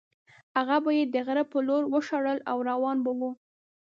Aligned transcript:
هغه 0.57 0.77
به 0.83 0.91
یې 0.97 1.03
د 1.13 1.15
غره 1.25 1.43
په 1.51 1.57
لور 1.67 1.83
وشړل 1.93 2.39
او 2.51 2.57
روان 2.69 2.97
به 3.05 3.11
وو. 3.19 3.31